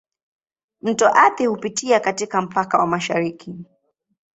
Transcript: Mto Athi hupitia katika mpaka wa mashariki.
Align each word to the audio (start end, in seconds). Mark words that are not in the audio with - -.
Mto 0.81 1.09
Athi 1.13 1.45
hupitia 1.45 1.99
katika 1.99 2.41
mpaka 2.41 2.77
wa 2.79 2.87
mashariki. 2.87 3.55